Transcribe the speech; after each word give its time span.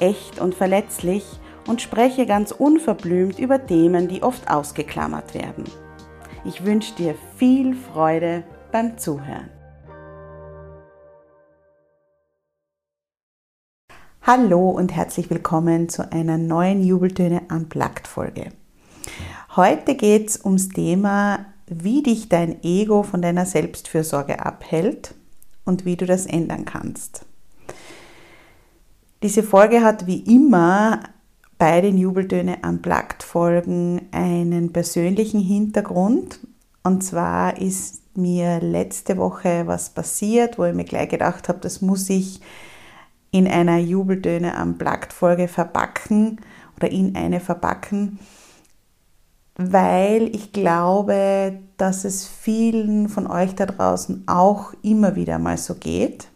echt 0.00 0.40
und 0.40 0.54
verletzlich 0.54 1.24
und 1.66 1.82
spreche 1.82 2.26
ganz 2.26 2.52
unverblümt 2.52 3.38
über 3.38 3.66
Themen, 3.66 4.08
die 4.08 4.22
oft 4.22 4.50
ausgeklammert 4.50 5.34
werden. 5.34 5.64
Ich 6.44 6.64
wünsche 6.64 6.94
dir 6.94 7.14
viel 7.36 7.74
Freude 7.74 8.44
beim 8.72 8.98
Zuhören. 8.98 9.50
Hallo 14.22 14.70
und 14.70 14.92
herzlich 14.92 15.30
willkommen 15.30 15.88
zu 15.88 16.10
einer 16.12 16.36
neuen 16.36 16.82
Jubeltöne 16.82 17.42
Unplugged 17.48 18.08
Folge. 18.08 18.50
Heute 19.54 19.94
geht 19.94 20.28
es 20.28 20.44
ums 20.44 20.68
Thema, 20.68 21.46
wie 21.66 22.02
dich 22.02 22.28
dein 22.28 22.62
Ego 22.62 23.02
von 23.02 23.22
deiner 23.22 23.46
Selbstfürsorge 23.46 24.44
abhält 24.44 25.14
und 25.64 25.84
wie 25.84 25.96
du 25.96 26.06
das 26.06 26.26
ändern 26.26 26.64
kannst. 26.64 27.24
Diese 29.22 29.42
Folge 29.42 29.82
hat 29.82 30.06
wie 30.06 30.20
immer 30.20 31.00
bei 31.58 31.80
den 31.80 31.96
Jubeltöne 31.96 32.58
Unplugged 32.62 33.22
Folgen 33.22 34.02
einen 34.12 34.72
persönlichen 34.72 35.40
Hintergrund. 35.40 36.40
Und 36.82 37.02
zwar 37.02 37.58
ist 37.58 38.02
mir 38.16 38.60
letzte 38.60 39.16
Woche 39.16 39.66
was 39.66 39.90
passiert, 39.90 40.58
wo 40.58 40.64
ich 40.64 40.74
mir 40.74 40.84
gleich 40.84 41.08
gedacht 41.08 41.48
habe, 41.48 41.58
das 41.60 41.80
muss 41.80 42.10
ich 42.10 42.40
in 43.30 43.46
einer 43.48 43.78
Jubeltöne 43.78 44.54
Unplugged 44.62 45.12
Folge 45.12 45.48
verpacken 45.48 46.40
oder 46.76 46.90
in 46.90 47.16
eine 47.16 47.40
verpacken, 47.40 48.18
weil 49.56 50.34
ich 50.34 50.52
glaube, 50.52 51.58
dass 51.78 52.04
es 52.04 52.26
vielen 52.26 53.08
von 53.08 53.26
euch 53.26 53.54
da 53.54 53.66
draußen 53.66 54.24
auch 54.26 54.72
immer 54.82 55.16
wieder 55.16 55.38
mal 55.38 55.56
so 55.56 55.74
geht. 55.74 56.28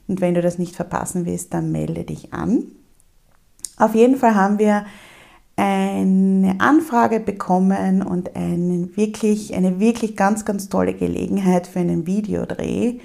Und 0.07 0.21
wenn 0.21 0.33
du 0.33 0.41
das 0.41 0.57
nicht 0.57 0.75
verpassen 0.75 1.27
willst, 1.27 1.53
dann 1.53 1.71
melde 1.71 2.03
dich 2.03 2.33
an. 2.33 2.63
Auf 3.77 3.93
jeden 3.93 4.15
Fall 4.15 4.33
haben 4.33 4.57
wir 4.57 4.87
eine 5.55 6.55
Anfrage 6.57 7.19
bekommen 7.19 8.01
und 8.01 8.35
eine 8.35 8.97
wirklich, 8.97 9.53
eine 9.53 9.79
wirklich 9.79 10.15
ganz, 10.15 10.45
ganz 10.45 10.67
tolle 10.67 10.95
Gelegenheit 10.95 11.67
für 11.67 11.77
einen 11.77 12.07
Videodreh 12.07 13.01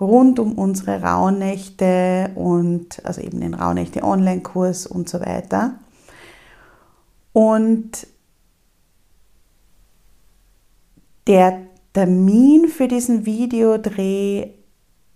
rund 0.00 0.40
um 0.40 0.54
unsere 0.58 1.00
Rauhnächte 1.00 2.32
und 2.34 3.06
also 3.06 3.20
eben 3.20 3.40
den 3.40 3.54
Rauhnächte 3.54 4.02
Online-Kurs 4.02 4.88
und 4.88 5.08
so 5.08 5.20
weiter. 5.20 5.78
Und 7.32 8.08
Der 11.26 11.66
Termin 11.92 12.68
für 12.68 12.88
diesen 12.88 13.26
Videodreh 13.26 14.50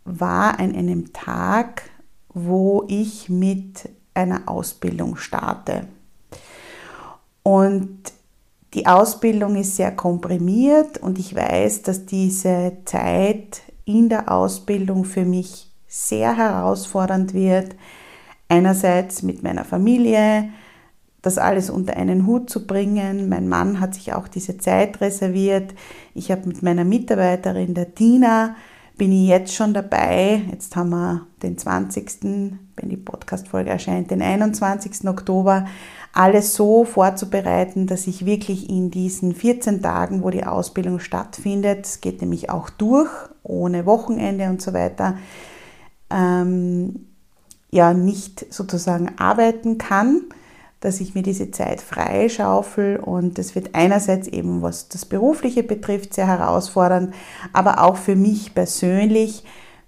war 0.04 0.58
an 0.58 0.74
einem 0.74 1.12
Tag, 1.12 1.82
wo 2.32 2.84
ich 2.88 3.28
mit 3.28 3.88
einer 4.14 4.48
Ausbildung 4.48 5.16
starte. 5.16 5.86
Und 7.42 8.12
die 8.74 8.86
Ausbildung 8.86 9.56
ist 9.56 9.76
sehr 9.76 9.94
komprimiert 9.94 10.98
und 10.98 11.18
ich 11.18 11.34
weiß, 11.34 11.82
dass 11.82 12.06
diese 12.06 12.78
Zeit 12.84 13.62
in 13.84 14.08
der 14.08 14.30
Ausbildung 14.30 15.04
für 15.04 15.24
mich 15.24 15.70
sehr 15.86 16.36
herausfordernd 16.36 17.34
wird. 17.34 17.74
Einerseits 18.48 19.22
mit 19.22 19.42
meiner 19.42 19.64
Familie, 19.64 20.50
das 21.22 21.38
alles 21.38 21.70
unter 21.70 21.96
einen 21.96 22.26
Hut 22.26 22.50
zu 22.50 22.66
bringen. 22.66 23.28
Mein 23.28 23.48
Mann 23.48 23.80
hat 23.80 23.94
sich 23.94 24.12
auch 24.12 24.28
diese 24.28 24.58
Zeit 24.58 25.00
reserviert. 25.00 25.74
Ich 26.14 26.30
habe 26.30 26.48
mit 26.48 26.62
meiner 26.62 26.84
Mitarbeiterin, 26.84 27.74
der 27.74 27.94
Tina, 27.94 28.56
bin 28.96 29.12
ich 29.12 29.28
jetzt 29.28 29.54
schon 29.54 29.72
dabei. 29.72 30.42
Jetzt 30.50 30.76
haben 30.76 30.90
wir 30.90 31.26
den 31.42 31.56
20., 31.56 32.22
wenn 32.76 32.88
die 32.88 32.96
Podcast-Folge 32.96 33.70
erscheint, 33.70 34.10
den 34.10 34.20
21. 34.22 35.08
Oktober, 35.08 35.66
alles 36.12 36.54
so 36.54 36.84
vorzubereiten, 36.84 37.86
dass 37.86 38.06
ich 38.06 38.26
wirklich 38.26 38.68
in 38.68 38.90
diesen 38.90 39.34
14 39.34 39.80
Tagen, 39.80 40.22
wo 40.22 40.30
die 40.30 40.44
Ausbildung 40.44 40.98
stattfindet, 40.98 41.86
es 41.86 42.00
geht 42.00 42.20
nämlich 42.20 42.50
auch 42.50 42.68
durch, 42.68 43.10
ohne 43.42 43.86
Wochenende 43.86 44.48
und 44.48 44.60
so 44.60 44.72
weiter, 44.72 45.16
ähm, 46.10 47.06
ja, 47.70 47.94
nicht 47.94 48.52
sozusagen 48.52 49.18
arbeiten 49.18 49.78
kann 49.78 50.24
dass 50.80 51.00
ich 51.00 51.14
mir 51.14 51.22
diese 51.22 51.50
Zeit 51.50 51.80
freischaufel 51.80 52.96
und 52.96 53.38
das 53.38 53.54
wird 53.54 53.74
einerseits 53.74 54.26
eben, 54.28 54.62
was 54.62 54.88
das 54.88 55.04
Berufliche 55.04 55.62
betrifft, 55.62 56.14
sehr 56.14 56.26
herausfordernd, 56.26 57.14
aber 57.52 57.82
auch 57.82 57.96
für 57.96 58.16
mich 58.16 58.54
persönlich, 58.54 59.44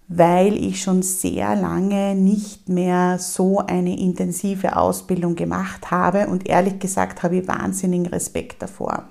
weil 0.09 0.55
ich 0.63 0.83
schon 0.83 1.03
sehr 1.03 1.57
lange 1.57 2.15
nicht 2.15 2.69
mehr 2.69 3.19
so 3.19 3.59
eine 3.61 3.99
intensive 3.99 4.77
Ausbildung 4.77 5.35
gemacht 5.35 5.91
habe 5.91 6.27
und 6.27 6.49
ehrlich 6.49 6.79
gesagt 6.79 7.23
habe 7.23 7.37
ich 7.37 7.49
wahnsinnigen 7.49 8.07
Respekt 8.07 8.61
davor. 8.61 9.05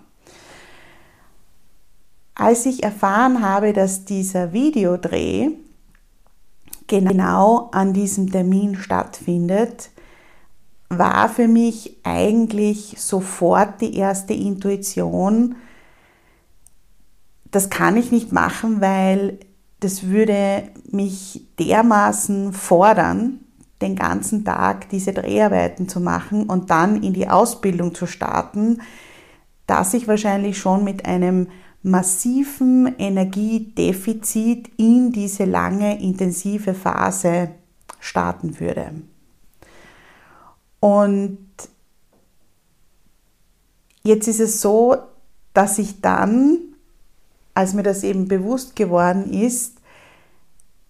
Als 2.35 2.65
ich 2.65 2.83
erfahren 2.83 3.41
habe, 3.47 3.73
dass 3.73 4.05
dieser 4.05 4.53
Videodreh 4.53 5.49
genau 6.87 7.69
an 7.71 7.93
diesem 7.93 8.31
Termin 8.31 8.75
stattfindet, 8.75 9.90
war 10.97 11.29
für 11.29 11.47
mich 11.47 11.97
eigentlich 12.03 12.95
sofort 12.97 13.79
die 13.79 13.95
erste 13.95 14.33
Intuition, 14.33 15.55
das 17.49 17.69
kann 17.69 17.95
ich 17.95 18.11
nicht 18.11 18.31
machen, 18.31 18.81
weil 18.81 19.39
das 19.79 20.07
würde 20.07 20.63
mich 20.91 21.47
dermaßen 21.59 22.53
fordern, 22.53 23.39
den 23.81 23.95
ganzen 23.95 24.45
Tag 24.45 24.89
diese 24.89 25.13
Dreharbeiten 25.13 25.87
zu 25.89 25.99
machen 26.01 26.43
und 26.43 26.69
dann 26.69 27.01
in 27.01 27.13
die 27.13 27.27
Ausbildung 27.27 27.95
zu 27.95 28.05
starten, 28.05 28.81
dass 29.67 29.93
ich 29.93 30.07
wahrscheinlich 30.07 30.57
schon 30.57 30.83
mit 30.83 31.05
einem 31.05 31.47
massiven 31.83 32.95
Energiedefizit 32.99 34.69
in 34.77 35.11
diese 35.11 35.45
lange 35.45 35.99
intensive 36.01 36.73
Phase 36.73 37.51
starten 37.99 38.59
würde. 38.59 38.91
Und 40.81 41.47
jetzt 44.03 44.27
ist 44.27 44.41
es 44.41 44.59
so, 44.59 44.97
dass 45.53 45.77
ich 45.77 46.01
dann, 46.01 46.57
als 47.53 47.73
mir 47.73 47.83
das 47.83 48.03
eben 48.03 48.27
bewusst 48.27 48.75
geworden 48.75 49.31
ist, 49.31 49.75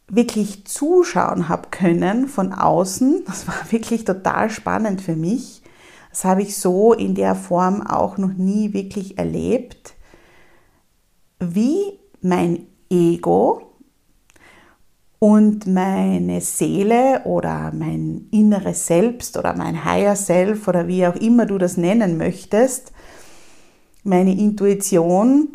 wirklich 0.07 0.65
zuschauen 0.65 1.49
habe 1.49 1.69
können 1.69 2.27
von 2.27 2.53
außen. 2.53 3.23
Das 3.27 3.47
war 3.47 3.55
wirklich 3.69 4.05
total 4.05 4.49
spannend 4.49 5.01
für 5.01 5.15
mich, 5.15 5.61
Das 6.11 6.25
habe 6.25 6.41
ich 6.41 6.57
so 6.57 6.93
in 6.93 7.15
der 7.15 7.35
Form 7.35 7.85
auch 7.85 8.17
noch 8.17 8.33
nie 8.33 8.73
wirklich 8.73 9.17
erlebt, 9.17 9.93
wie 11.39 11.99
mein 12.21 12.67
Ego 12.89 13.70
und 15.23 15.67
meine 15.67 16.41
Seele 16.41 17.21
oder 17.25 17.71
mein 17.75 18.27
inneres 18.31 18.87
Selbst 18.87 19.37
oder 19.37 19.55
mein 19.55 19.85
Higher 19.85 20.15
Self 20.15 20.67
oder 20.67 20.87
wie 20.87 21.05
auch 21.05 21.15
immer 21.15 21.45
du 21.45 21.59
das 21.59 21.77
nennen 21.77 22.17
möchtest, 22.17 22.91
meine 24.03 24.35
Intuition 24.35 25.49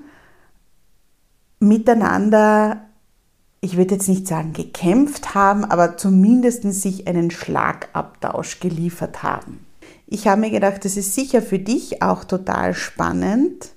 miteinander, 1.59 2.83
ich 3.61 3.77
würde 3.77 3.97
jetzt 3.97 4.09
nicht 4.09 4.29
sagen 4.29 4.53
gekämpft 4.53 5.35
haben, 5.35 5.65
aber 5.65 5.97
zumindest 5.97 6.63
sich 6.63 7.09
einen 7.09 7.33
Schlagabtausch 7.33 8.61
geliefert 8.61 9.25
haben. 9.25 9.67
Ich 10.07 10.29
habe 10.29 10.43
mir 10.43 10.51
gedacht, 10.51 10.85
das 10.85 10.97
ist 10.97 11.13
sicher 11.13 11.43
für 11.43 11.59
dich 11.59 12.05
auch 12.05 12.23
total 12.23 12.73
spannend, 12.73 13.71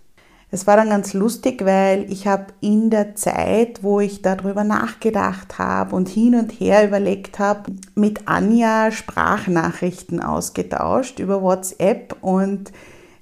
es 0.52 0.66
war 0.66 0.78
dann 0.78 0.90
ganz 0.90 1.14
lustig, 1.14 1.64
weil 1.64 2.12
ich 2.12 2.26
habe 2.26 2.48
in 2.60 2.90
der 2.90 3.16
Zeit, 3.16 3.84
wo 3.84 4.00
ich 4.00 4.24
darüber 4.24 4.64
nachgedacht 4.64 5.60
habe 5.60 5.96
und 5.96 6.10
hin 6.10 6.34
und 6.34 6.52
her 6.52 6.88
überlegt 6.88 7.38
habe, 7.38 7.72
mit 7.94 8.28
Anja 8.28 8.92
Sprachnachrichten 8.92 10.20
ausgetauscht 10.20 11.20
über 11.20 11.44
WhatsApp 11.44 12.16
und 12.22 12.72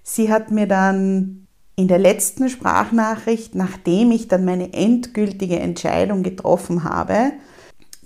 sie 0.03 0.31
hat 0.31 0.51
mir 0.51 0.67
dann 0.67 1.47
in 1.75 1.89
der 1.89 1.99
letzten 1.99 2.49
Sprachnachricht, 2.49 3.55
nachdem 3.55 4.11
ich 4.11 4.29
dann 4.29 4.45
meine 4.45 4.73
endgültige 4.73 5.59
Entscheidung 5.59 6.23
getroffen 6.23 6.85
habe, 6.85 7.33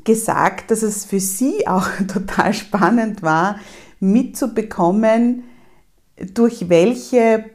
gesagt, 0.03 0.71
dass 0.71 0.81
es 0.81 1.05
für 1.05 1.19
sie 1.19 1.67
auch 1.67 1.87
total 2.11 2.55
spannend 2.55 3.21
war, 3.21 3.57
mitzubekommen, 3.99 5.43
durch 6.33 6.69
welche 6.69 7.45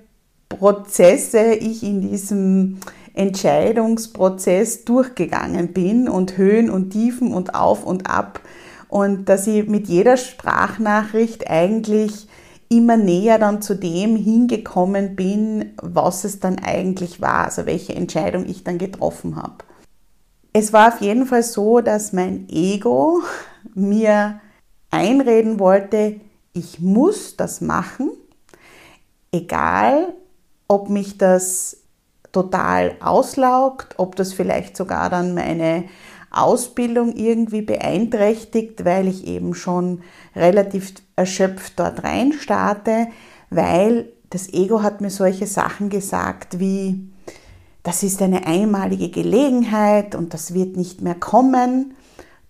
Prozesse 0.49 1.55
ich 1.55 1.83
in 1.83 2.01
diesem 2.01 2.79
Entscheidungsprozess 3.15 4.85
durchgegangen 4.85 5.73
bin 5.73 6.09
und 6.09 6.37
Höhen 6.37 6.71
und 6.71 6.91
Tiefen 6.91 7.33
und 7.33 7.55
auf 7.55 7.85
und 7.85 8.09
ab 8.09 8.41
und 8.89 9.29
dass 9.29 9.47
ich 9.47 9.67
mit 9.69 9.89
jeder 9.89 10.17
Sprachnachricht 10.17 11.51
eigentlich 11.51 12.29
immer 12.69 12.97
näher 12.97 13.39
dann 13.39 13.63
zu 13.63 13.75
dem 13.75 14.17
hingekommen 14.17 15.17
bin, 15.17 15.75
was 15.81 16.25
es 16.25 16.41
dann 16.41 16.59
eigentlich 16.59 17.21
war, 17.21 17.45
also 17.45 17.67
welche 17.67 17.95
Entscheidung 17.95 18.47
ich 18.47 18.65
dann 18.65 18.79
getroffen 18.79 19.37
habe. 19.37 19.65
Es 20.53 20.73
war 20.73 20.89
auf 20.89 21.01
jeden 21.01 21.27
Fall 21.27 21.43
so, 21.43 21.81
dass 21.81 22.13
mein 22.13 22.49
Ego 22.49 23.21
mir 23.75 24.41
einreden 24.91 25.59
wollte, 25.61 26.21
ich 26.53 26.81
muss 26.81 27.37
das 27.37 27.61
machen, 27.61 28.11
egal 29.31 30.15
ob 30.69 30.89
mich 30.89 31.19
das 31.19 31.79
total 32.33 32.97
auslaugt, 33.01 33.95
ob 33.99 34.17
das 34.17 34.33
vielleicht 34.33 34.77
sogar 34.77 35.11
dann 35.11 35.35
meine 35.35 35.85
Ausbildung 36.31 37.15
irgendwie 37.17 37.63
beeinträchtigt, 37.63 38.85
weil 38.85 39.09
ich 39.09 39.27
eben 39.27 39.55
schon 39.55 40.03
relativ 40.35 40.95
erschöpft 41.15 41.79
dort 41.79 42.05
rein 42.05 42.33
starte, 42.33 43.09
weil 43.49 44.13
das 44.31 44.53
Ego 44.53 44.83
hat 44.83 45.01
mir 45.01 45.11
solche 45.11 45.47
Sachen 45.47 45.89
gesagt 45.89 46.59
wie, 46.59 47.09
das 47.83 48.03
ist 48.03 48.21
eine 48.21 48.47
einmalige 48.47 49.11
Gelegenheit 49.11 50.15
und 50.15 50.35
das 50.35 50.53
wird 50.53 50.77
nicht 50.77 51.01
mehr 51.01 51.15
kommen. 51.15 51.95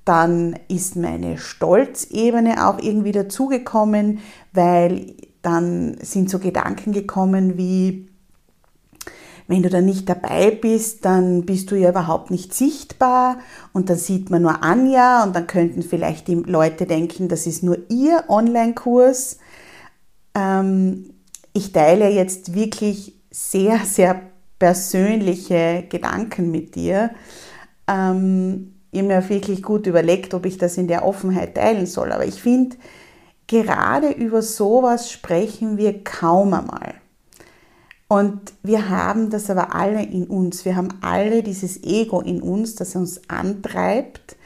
Dann 0.06 0.58
ist 0.68 0.96
meine 0.96 1.36
Stolzebene 1.36 2.66
auch 2.66 2.78
irgendwie 2.78 3.12
dazugekommen, 3.12 4.20
weil 4.52 5.14
dann 5.42 5.96
sind 6.00 6.30
so 6.30 6.38
Gedanken 6.38 6.92
gekommen 6.92 7.56
wie, 7.56 8.08
wenn 9.48 9.62
du 9.62 9.68
da 9.68 9.80
nicht 9.80 10.08
dabei 10.08 10.50
bist, 10.50 11.04
dann 11.04 11.46
bist 11.46 11.70
du 11.70 11.76
ja 11.76 11.90
überhaupt 11.90 12.30
nicht 12.30 12.52
sichtbar 12.52 13.38
und 13.72 13.90
dann 13.90 13.98
sieht 13.98 14.30
man 14.30 14.42
nur 14.42 14.62
Anja 14.62 15.22
und 15.22 15.36
dann 15.36 15.46
könnten 15.46 15.82
vielleicht 15.82 16.28
die 16.28 16.34
Leute 16.34 16.86
denken, 16.86 17.28
das 17.28 17.46
ist 17.46 17.62
nur 17.62 17.78
ihr 17.88 18.24
Online-Kurs. 18.28 19.38
Ähm, 20.34 21.10
ich 21.52 21.72
teile 21.72 22.08
jetzt 22.10 22.54
wirklich 22.54 23.14
sehr, 23.30 23.78
sehr 23.84 24.20
persönliche 24.58 25.84
Gedanken 25.88 26.50
mit 26.50 26.74
dir. 26.74 27.10
Ähm, 27.88 28.72
ich 28.90 29.00
habe 29.00 29.08
mir 29.08 29.28
wirklich 29.28 29.62
gut 29.62 29.86
überlegt, 29.86 30.32
ob 30.34 30.46
ich 30.46 30.58
das 30.58 30.78
in 30.78 30.88
der 30.88 31.04
Offenheit 31.04 31.54
teilen 31.54 31.86
soll. 31.86 32.12
Aber 32.12 32.24
ich 32.24 32.40
finde, 32.40 32.76
gerade 33.46 34.10
über 34.10 34.42
sowas 34.42 35.10
sprechen 35.10 35.76
wir 35.76 36.02
kaum 36.02 36.54
einmal. 36.54 36.94
Und 38.08 38.52
wir 38.62 38.88
haben 38.88 39.30
das 39.30 39.50
aber 39.50 39.74
alle 39.74 40.02
in 40.02 40.26
uns. 40.26 40.64
Wir 40.64 40.76
haben 40.76 40.88
alle 41.02 41.42
dieses 41.42 41.82
Ego 41.82 42.20
in 42.20 42.40
uns, 42.40 42.76
das 42.76 42.94
uns 42.94 43.28
antreibt, 43.28 44.36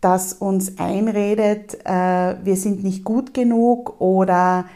das 0.00 0.32
uns 0.32 0.78
einredet, 0.78 1.78
äh, 1.84 2.36
wir 2.44 2.54
sind 2.54 2.84
nicht 2.84 3.04
gut 3.04 3.34
genug 3.34 4.00
oder 4.00 4.66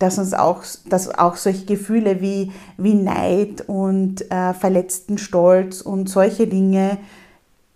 dass 0.00 0.18
uns 0.18 0.32
auch, 0.34 0.64
dass 0.88 1.14
auch 1.14 1.36
solche 1.36 1.66
Gefühle 1.66 2.20
wie, 2.20 2.50
wie 2.78 2.94
Neid 2.94 3.68
und 3.68 4.28
äh, 4.30 4.54
verletzten 4.54 5.18
Stolz 5.18 5.82
und 5.82 6.08
solche 6.08 6.48
Dinge 6.48 6.98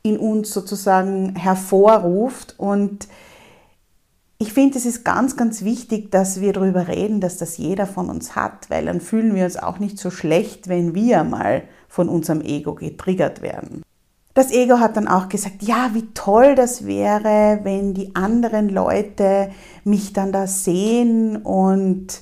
in 0.03 0.19
uns 0.19 0.51
sozusagen 0.51 1.37
hervorruft 1.37 2.55
und 2.59 3.07
ich 4.45 4.53
finde, 4.53 4.77
es 4.77 4.85
ist 4.85 5.07
ganz, 5.07 5.39
ganz 5.39 5.65
wichtig, 5.65 6.11
dass 6.11 6.39
wir 6.39 6.53
darüber 6.53 6.87
reden, 6.87 7.23
dass 7.23 7.39
das 7.39 7.57
jeder 7.57 7.87
von 7.87 8.11
uns 8.11 8.37
hat, 8.37 8.69
weil 8.69 8.85
dann 8.85 9.01
fühlen 9.01 9.35
wir 9.35 9.45
uns 9.45 9.57
auch 9.57 9.79
nicht 9.79 9.99
so 9.99 10.11
schlecht, 10.11 10.69
wenn 10.69 10.95
wir 10.95 11.25
mal 11.25 11.63
von 11.89 12.11
unserem 12.11 12.43
Ego 12.43 12.75
getriggert 12.75 13.41
werden. 13.41 13.83
Das 14.35 14.51
Ego 14.51 14.81
hat 14.81 14.99
dann 14.99 15.09
auch 15.09 15.31
gesagt, 15.31 15.63
ja, 15.63 15.93
wie 15.95 16.13
toll 16.13 16.57
das 16.57 16.85
wäre, 16.85 17.61
wenn 17.63 17.95
die 17.95 18.15
anderen 18.15 18.69
Leute 18.69 19.51
mich 19.83 20.13
dann 20.13 20.31
da 20.31 20.47
sehen 20.47 21.39
und 21.39 22.21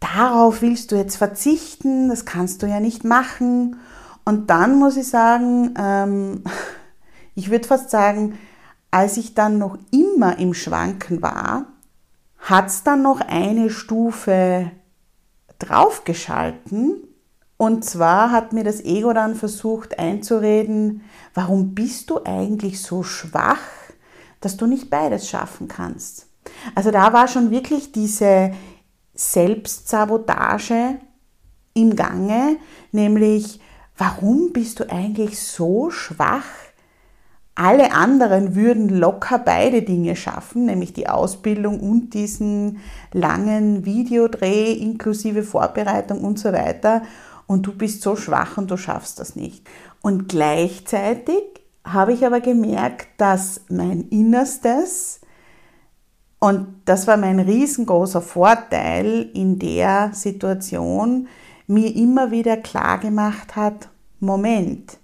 darauf 0.00 0.62
willst 0.62 0.90
du 0.90 0.96
jetzt 0.96 1.16
verzichten, 1.16 2.08
das 2.08 2.24
kannst 2.24 2.62
du 2.62 2.66
ja 2.66 2.80
nicht 2.80 3.04
machen. 3.04 3.76
Und 4.24 4.48
dann 4.48 4.78
muss 4.78 4.96
ich 4.96 5.06
sagen, 5.06 5.74
ähm, 5.78 6.44
ich 7.34 7.50
würde 7.50 7.68
fast 7.68 7.90
sagen, 7.90 8.38
als 8.92 9.16
ich 9.16 9.34
dann 9.34 9.58
noch 9.58 9.78
immer 9.90 10.38
im 10.38 10.54
Schwanken 10.54 11.22
war, 11.22 11.66
hat 12.38 12.66
es 12.66 12.84
dann 12.84 13.02
noch 13.02 13.20
eine 13.20 13.70
Stufe 13.70 14.70
draufgeschalten. 15.58 17.08
Und 17.56 17.84
zwar 17.84 18.30
hat 18.30 18.52
mir 18.52 18.64
das 18.64 18.84
Ego 18.84 19.12
dann 19.12 19.34
versucht 19.34 19.98
einzureden, 19.98 21.02
warum 21.32 21.74
bist 21.74 22.10
du 22.10 22.20
eigentlich 22.24 22.82
so 22.82 23.02
schwach, 23.02 23.60
dass 24.40 24.56
du 24.56 24.66
nicht 24.66 24.90
beides 24.90 25.28
schaffen 25.28 25.68
kannst. 25.68 26.26
Also 26.74 26.90
da 26.90 27.12
war 27.12 27.28
schon 27.28 27.50
wirklich 27.50 27.92
diese 27.92 28.52
Selbstsabotage 29.14 30.98
im 31.74 31.96
Gange, 31.96 32.56
nämlich 32.90 33.60
warum 33.96 34.52
bist 34.52 34.80
du 34.80 34.90
eigentlich 34.90 35.40
so 35.40 35.90
schwach, 35.90 36.44
alle 37.54 37.92
anderen 37.92 38.54
würden 38.54 38.88
locker 38.88 39.38
beide 39.38 39.82
Dinge 39.82 40.16
schaffen, 40.16 40.64
nämlich 40.64 40.94
die 40.94 41.08
Ausbildung 41.08 41.80
und 41.80 42.14
diesen 42.14 42.78
langen 43.12 43.84
Videodreh 43.84 44.72
inklusive 44.72 45.42
Vorbereitung 45.42 46.24
und 46.24 46.38
so 46.38 46.52
weiter. 46.52 47.02
Und 47.46 47.66
du 47.66 47.74
bist 47.74 48.00
so 48.00 48.16
schwach 48.16 48.56
und 48.56 48.70
du 48.70 48.78
schaffst 48.78 49.20
das 49.20 49.36
nicht. 49.36 49.66
Und 50.00 50.28
gleichzeitig 50.28 51.42
habe 51.84 52.14
ich 52.14 52.24
aber 52.24 52.40
gemerkt, 52.40 53.08
dass 53.18 53.60
mein 53.68 54.08
Innerstes, 54.08 55.20
und 56.38 56.68
das 56.86 57.06
war 57.06 57.18
mein 57.18 57.38
riesengroßer 57.38 58.22
Vorteil 58.22 59.28
in 59.34 59.58
der 59.58 60.10
Situation, 60.14 61.28
mir 61.66 61.94
immer 61.94 62.30
wieder 62.30 62.56
klar 62.56 62.98
gemacht 62.98 63.56
hat, 63.56 63.88
Moment, 64.20 64.98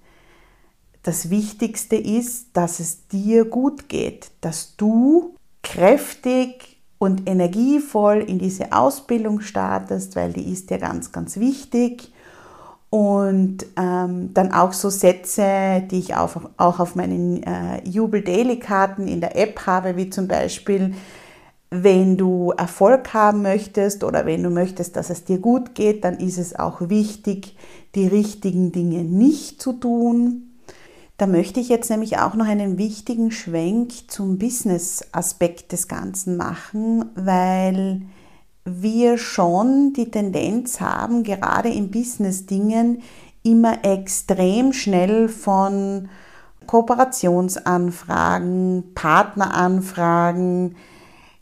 das 1.08 1.30
Wichtigste 1.30 1.96
ist, 1.96 2.48
dass 2.52 2.80
es 2.80 3.08
dir 3.08 3.46
gut 3.46 3.88
geht, 3.88 4.30
dass 4.42 4.76
du 4.76 5.34
kräftig 5.62 6.76
und 6.98 7.26
energievoll 7.26 8.18
in 8.18 8.38
diese 8.38 8.72
Ausbildung 8.72 9.40
startest, 9.40 10.16
weil 10.16 10.34
die 10.34 10.52
ist 10.52 10.68
dir 10.68 10.76
ganz, 10.76 11.10
ganz 11.10 11.38
wichtig. 11.38 12.12
Und 12.90 13.64
ähm, 13.78 14.34
dann 14.34 14.52
auch 14.52 14.74
so 14.74 14.90
Sätze, 14.90 15.82
die 15.90 15.98
ich 15.98 16.14
auch, 16.14 16.42
auch 16.58 16.78
auf 16.78 16.94
meinen 16.94 17.42
äh, 17.42 17.88
Jubel 17.88 18.20
Daily 18.20 18.58
Karten 18.58 19.08
in 19.08 19.22
der 19.22 19.34
App 19.34 19.64
habe, 19.64 19.96
wie 19.96 20.10
zum 20.10 20.28
Beispiel, 20.28 20.94
wenn 21.70 22.18
du 22.18 22.50
Erfolg 22.50 23.14
haben 23.14 23.40
möchtest 23.40 24.04
oder 24.04 24.26
wenn 24.26 24.42
du 24.42 24.50
möchtest, 24.50 24.94
dass 24.96 25.08
es 25.08 25.24
dir 25.24 25.38
gut 25.38 25.74
geht, 25.74 26.04
dann 26.04 26.18
ist 26.18 26.36
es 26.36 26.58
auch 26.58 26.90
wichtig, 26.90 27.56
die 27.94 28.06
richtigen 28.06 28.72
Dinge 28.72 29.04
nicht 29.04 29.62
zu 29.62 29.72
tun. 29.72 30.48
Da 31.18 31.26
möchte 31.26 31.58
ich 31.58 31.68
jetzt 31.68 31.90
nämlich 31.90 32.20
auch 32.20 32.34
noch 32.34 32.46
einen 32.46 32.78
wichtigen 32.78 33.32
Schwenk 33.32 34.08
zum 34.08 34.38
Business-Aspekt 34.38 35.72
des 35.72 35.88
Ganzen 35.88 36.37
machen, 36.37 37.06
weil 37.16 38.02
wir 38.64 39.18
schon 39.18 39.92
die 39.94 40.12
Tendenz 40.12 40.80
haben, 40.80 41.25
gerade 41.25 41.70
in 41.70 41.90
Business-Dingen 41.90 43.02
immer 43.42 43.84
extrem 43.84 44.72
schnell 44.72 45.28
von 45.28 46.08
Kooperationsanfragen, 46.68 48.92
Partneranfragen, 48.94 50.76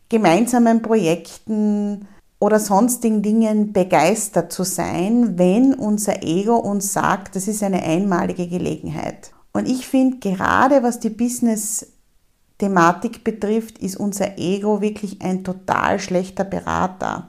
gemeinsamen 0.08 0.80
Projekten 0.80 2.08
oder 2.38 2.60
sonstigen 2.60 3.20
Dingen 3.20 3.74
begeistert 3.74 4.54
zu 4.54 4.62
sein, 4.62 5.36
wenn 5.36 5.74
unser 5.74 6.22
Ego 6.22 6.56
uns 6.56 6.94
sagt, 6.94 7.36
das 7.36 7.46
ist 7.46 7.62
eine 7.62 7.82
einmalige 7.82 8.48
Gelegenheit. 8.48 9.32
Und 9.56 9.66
ich 9.66 9.88
finde, 9.88 10.18
gerade 10.18 10.82
was 10.82 11.00
die 11.00 11.08
Business-Thematik 11.08 13.24
betrifft, 13.24 13.78
ist 13.78 13.96
unser 13.96 14.36
Ego 14.36 14.82
wirklich 14.82 15.22
ein 15.22 15.44
total 15.44 15.98
schlechter 15.98 16.44
Berater. 16.44 17.28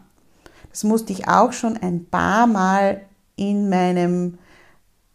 Das 0.70 0.84
musste 0.84 1.14
ich 1.14 1.30
auch 1.30 1.54
schon 1.54 1.78
ein 1.78 2.10
paar 2.10 2.46
Mal 2.46 3.00
in 3.38 3.70
meinem 3.70 4.40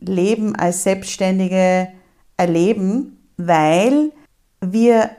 Leben 0.00 0.56
als 0.56 0.84
Selbstständige 0.84 1.88
erleben, 2.38 3.18
weil 3.36 4.12
wir 4.62 5.10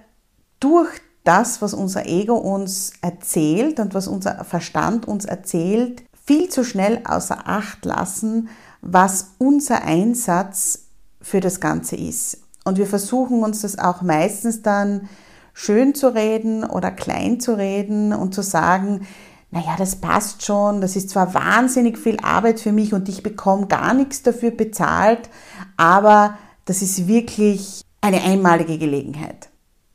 durch 0.59 0.89
das, 1.23 1.61
was 1.61 1.75
unser 1.75 2.07
Ego 2.07 2.37
uns 2.37 2.93
erzählt 3.03 3.79
und 3.79 3.93
was 3.93 4.07
unser 4.07 4.43
Verstand 4.45 5.07
uns 5.07 5.25
erzählt, 5.25 6.01
viel 6.25 6.49
zu 6.49 6.63
schnell 6.63 7.01
außer 7.05 7.47
Acht 7.47 7.85
lassen, 7.85 8.49
was 8.81 9.35
unser 9.37 9.83
Einsatz 9.83 10.82
für 11.23 11.39
das 11.39 11.59
Ganze 11.59 11.95
ist. 11.95 12.37
Und 12.63 12.77
wir 12.77 12.85
versuchen 12.85 13.41
uns 13.41 13.61
das 13.61 13.79
auch 13.79 14.03
meistens 14.03 14.61
dann 14.61 15.09
schön 15.55 15.95
zu 15.95 16.13
reden 16.13 16.63
oder 16.63 16.91
klein 16.91 17.39
zu 17.39 17.57
reden 17.57 18.13
und 18.13 18.35
zu 18.35 18.43
sagen, 18.43 19.07
naja, 19.49 19.75
das 19.77 19.95
passt 19.95 20.45
schon, 20.45 20.81
das 20.81 20.95
ist 20.95 21.09
zwar 21.09 21.33
wahnsinnig 21.33 21.97
viel 21.97 22.17
Arbeit 22.21 22.59
für 22.59 22.71
mich 22.71 22.93
und 22.93 23.09
ich 23.09 23.23
bekomme 23.23 23.65
gar 23.67 23.95
nichts 23.95 24.21
dafür 24.21 24.51
bezahlt, 24.51 25.29
aber 25.77 26.37
das 26.65 26.83
ist 26.83 27.07
wirklich 27.07 27.81
eine 28.01 28.21
einmalige 28.21 28.77
Gelegenheit 28.77 29.49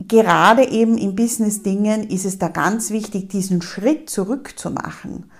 gerade 0.08 0.68
eben 0.68 0.96
in 0.96 1.14
Business-Dingen 1.14 2.08
ist 2.08 2.24
es 2.24 2.38
da 2.38 2.48
ganz 2.48 2.90
wichtig, 2.90 3.28
diesen 3.28 3.62
Schritt 3.62 4.10
zurück 4.10 4.58
zu 4.58 4.70
machen 4.70 5.30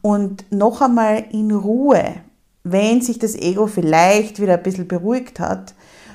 und 0.00 0.50
noch 0.50 0.80
einmal 0.80 1.24
in 1.30 1.50
Ruhe, 1.50 2.14
wenn 2.64 3.00
sich 3.00 3.18
das 3.18 3.34
Ego 3.34 3.66
vielleicht 3.66 4.40
wieder 4.40 4.54
ein 4.54 4.62
bisschen 4.62 4.88
beruhigt 4.88 5.40
hat, 5.40 5.74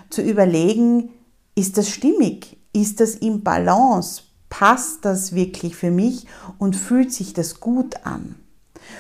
zu 0.10 0.22
überlegen, 0.22 1.10
ist 1.56 1.78
das 1.78 1.90
stimmig? 1.90 2.58
Ist 2.74 3.00
das 3.00 3.16
im 3.16 3.44
Balance? 3.44 4.24
Passt 4.50 5.04
das 5.04 5.34
wirklich 5.34 5.76
für 5.76 5.92
mich 5.92 6.26
und 6.58 6.76
fühlt 6.76 7.12
sich 7.12 7.34
das 7.34 7.60
gut 7.60 8.06
an? 8.06 8.36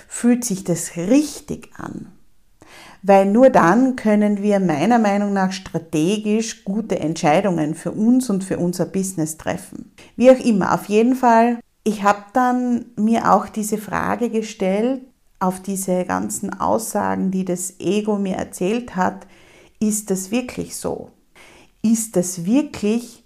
Fühlt 0.07 0.43
sich 0.43 0.63
das 0.63 0.97
richtig 0.97 1.69
an? 1.77 2.07
weil 3.03 3.25
nur 3.25 3.49
dann 3.49 3.95
können 3.95 4.41
wir 4.41 4.59
meiner 4.59 4.99
Meinung 4.99 5.33
nach 5.33 5.51
strategisch 5.51 6.65
gute 6.65 6.99
Entscheidungen 6.99 7.75
für 7.75 7.91
uns 7.91 8.29
und 8.29 8.43
für 8.43 8.57
unser 8.57 8.85
Business 8.85 9.37
treffen. 9.37 9.93
Wie 10.15 10.29
auch 10.31 10.39
immer, 10.39 10.73
auf 10.73 10.85
jeden 10.85 11.15
Fall, 11.15 11.59
ich 11.83 12.03
habe 12.03 12.23
dann 12.33 12.85
mir 12.97 13.31
auch 13.31 13.47
diese 13.47 13.77
Frage 13.77 14.29
gestellt, 14.29 15.01
auf 15.39 15.61
diese 15.61 16.05
ganzen 16.05 16.53
Aussagen, 16.53 17.31
die 17.31 17.45
das 17.45 17.79
Ego 17.79 18.17
mir 18.17 18.35
erzählt 18.35 18.95
hat, 18.95 19.27
ist 19.79 20.09
das 20.09 20.31
wirklich 20.31 20.75
so? 20.75 21.11
Ist 21.83 22.15
das 22.15 22.45
wirklich 22.45 23.23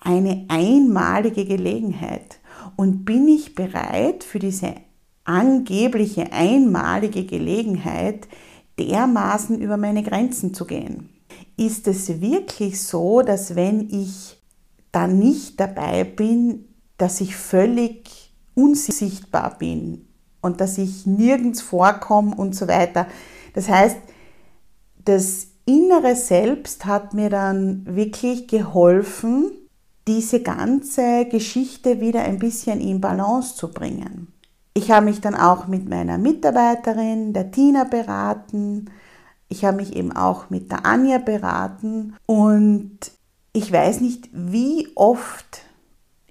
eine 0.00 0.46
einmalige 0.48 1.44
Gelegenheit? 1.44 2.38
Und 2.76 3.04
bin 3.04 3.28
ich 3.28 3.54
bereit 3.54 4.24
für 4.24 4.38
diese 4.38 4.74
angebliche 5.24 6.32
einmalige 6.32 7.24
Gelegenheit, 7.24 8.28
dermaßen 8.78 9.60
über 9.60 9.76
meine 9.76 10.02
Grenzen 10.02 10.54
zu 10.54 10.66
gehen? 10.66 11.10
Ist 11.56 11.86
es 11.86 12.20
wirklich 12.20 12.82
so, 12.82 13.22
dass 13.22 13.54
wenn 13.54 13.88
ich 13.90 14.40
da 14.92 15.06
nicht 15.06 15.60
dabei 15.60 16.04
bin, 16.04 16.66
dass 16.96 17.20
ich 17.20 17.36
völlig 17.36 18.32
unsichtbar 18.54 19.58
bin 19.58 20.06
und 20.44 20.60
dass 20.60 20.78
ich 20.78 21.06
nirgends 21.06 21.60
vorkomme 21.60 22.34
und 22.34 22.54
so 22.54 22.68
weiter? 22.68 23.06
Das 23.54 23.68
heißt, 23.68 23.96
das 25.04 25.48
innere 25.66 26.14
Selbst 26.16 26.84
hat 26.86 27.14
mir 27.14 27.30
dann 27.30 27.84
wirklich 27.86 28.48
geholfen, 28.48 29.50
diese 30.06 30.42
ganze 30.42 31.24
Geschichte 31.26 32.00
wieder 32.00 32.22
ein 32.22 32.38
bisschen 32.38 32.80
in 32.80 33.00
Balance 33.00 33.56
zu 33.56 33.72
bringen. 33.72 34.28
Ich 34.74 34.90
habe 34.90 35.06
mich 35.06 35.20
dann 35.20 35.34
auch 35.34 35.66
mit 35.66 35.88
meiner 35.88 36.18
Mitarbeiterin, 36.18 37.32
der 37.32 37.50
Tina, 37.50 37.84
beraten. 37.84 38.90
Ich 39.48 39.64
habe 39.64 39.78
mich 39.78 39.94
eben 39.96 40.12
auch 40.12 40.50
mit 40.50 40.70
der 40.70 40.84
Anja 40.84 41.18
beraten 41.18 42.16
und 42.26 42.98
ich 43.52 43.72
weiß 43.72 44.00
nicht, 44.00 44.28
wie 44.32 44.88
oft 44.96 45.62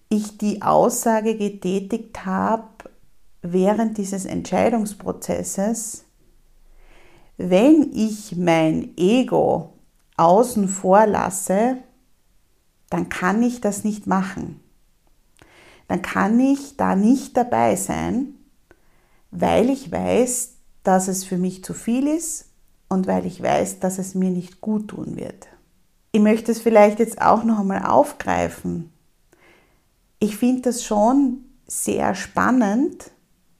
ich 0.10 0.38
die 0.38 0.62
Aussage 0.62 1.38
getätigt 1.38 2.26
habe 2.26 2.73
während 3.44 4.00
dieses 4.00 4.26
Entscheidungsprozesses, 4.26 6.06
wenn 7.38 7.92
ich 7.94 8.36
mein 8.36 8.98
Ego 8.98 9.74
außen 10.18 10.68
vor 10.68 11.06
lasse, 11.06 11.78
dann 12.90 13.10
kann 13.10 13.44
ich 13.44 13.62
das 13.62 13.84
nicht 13.84 14.08
machen 14.08 14.64
dann 15.88 16.02
kann 16.02 16.40
ich 16.40 16.78
da 16.78 16.96
nicht 16.96 17.38
dabei 17.38 17.76
sein, 17.76 18.34
weil 19.32 19.70
ich 19.70 19.92
weiß, 19.92 20.54
dass 20.84 21.08
es 21.08 21.24
für 21.24 21.38
mich 21.38 21.64
zu 21.64 21.76
viel 21.76 22.08
ist 22.08 22.46
und 22.90 23.08
weil 23.08 23.26
ich 23.26 23.42
weiß, 23.42 23.80
dass 23.80 24.00
es 24.00 24.16
mir 24.16 24.30
nicht 24.30 24.62
gut 24.62 24.88
tun 24.90 25.18
wird. 25.18 25.48
Ich 26.12 26.20
möchte 26.20 26.52
es 26.52 26.60
vielleicht 26.60 27.00
jetzt 27.00 27.22
auch 27.22 27.44
noch 27.44 27.60
einmal 27.60 27.86
aufgreifen. 27.86 28.92
Ich 30.20 30.38
finde 30.38 30.64
das 30.64 30.84
schon 30.84 31.44
sehr 31.68 32.16
spannend 32.16 33.12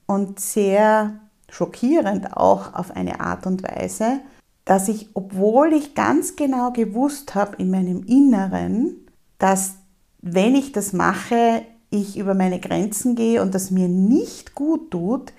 und 0.06 0.40
sehr 0.40 1.20
schockierend 1.48 2.36
auch 2.36 2.74
auf 2.74 2.90
eine 2.90 3.20
Art 3.20 3.46
und 3.46 3.62
Weise, 3.62 4.20
dass 4.64 4.88
ich, 4.88 5.08
obwohl 5.14 5.72
ich 5.72 5.94
ganz 5.94 6.36
genau 6.36 6.72
gewusst 6.72 7.34
habe 7.34 7.56
in 7.56 7.70
meinem 7.70 8.02
Inneren, 8.04 9.06
dass 9.38 9.74
wenn 10.22 10.54
ich 10.54 10.72
das 10.72 10.92
mache, 10.92 11.62
ich 11.90 12.16
über 12.18 12.34
meine 12.34 12.58
Grenzen 12.58 13.14
gehe 13.14 13.42
und 13.42 13.54
das 13.54 13.70
mir 13.70 13.88
nicht 13.88 14.54
gut 14.54 14.90
tut, 14.90 15.32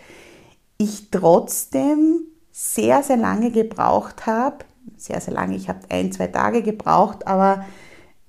ich 0.78 1.10
trotzdem 1.10 2.22
sehr, 2.52 3.04
sehr 3.04 3.18
lange 3.18 3.52
gebraucht 3.52 4.26
habe, 4.26 4.60
sehr, 4.96 5.20
sehr 5.20 5.34
lange, 5.34 5.56
ich 5.56 5.68
habe 5.70 5.80
ein, 5.90 6.12
zwei 6.12 6.28
Tage 6.28 6.62
gebraucht, 6.62 7.28
aber 7.28 7.66